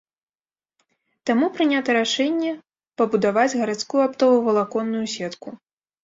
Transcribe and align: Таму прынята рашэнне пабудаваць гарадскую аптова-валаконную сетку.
Таму 1.29 1.49
прынята 1.57 1.93
рашэнне 1.97 2.51
пабудаваць 3.01 3.57
гарадскую 3.59 4.01
аптова-валаконную 4.07 5.03
сетку. 5.17 5.53